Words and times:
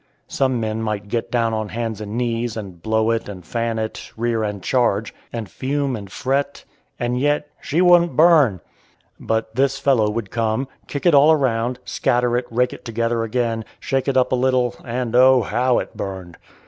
Some 0.27 0.59
men 0.59 0.81
might 0.81 1.09
get 1.09 1.29
down 1.29 1.53
on 1.53 1.69
hands 1.69 2.01
and 2.01 2.17
knees, 2.17 2.57
and 2.57 2.81
blow 2.81 3.11
it 3.11 3.29
and 3.29 3.45
fan 3.45 3.77
it, 3.77 4.11
rear 4.17 4.41
and 4.41 4.63
charge, 4.63 5.13
and 5.31 5.47
fume 5.47 5.95
and 5.95 6.11
fret, 6.11 6.65
and 6.99 7.19
yet 7.19 7.49
"she 7.61 7.81
wouldn't 7.81 8.15
burn." 8.15 8.61
But 9.19 9.53
this 9.53 9.77
fellow 9.77 10.09
would 10.09 10.31
come, 10.31 10.67
kick 10.87 11.05
it 11.05 11.13
all 11.13 11.31
around, 11.31 11.77
scatter 11.85 12.35
it, 12.35 12.47
rake 12.49 12.73
it 12.73 12.83
together 12.83 13.21
again, 13.21 13.63
shake 13.79 14.07
it 14.07 14.17
up 14.17 14.31
a 14.31 14.35
little, 14.35 14.73
and 14.83 15.15
oh, 15.15 15.43
how 15.43 15.77
it 15.77 15.95
burned! 15.95 16.37